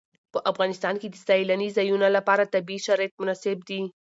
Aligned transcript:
په 0.33 0.39
افغانستان 0.51 0.95
کې 1.01 1.07
د 1.09 1.15
سیلانی 1.27 1.69
ځایونه 1.77 2.07
لپاره 2.17 2.51
طبیعي 2.53 2.81
شرایط 2.85 3.13
مناسب 3.21 3.57
دي. 3.69 3.81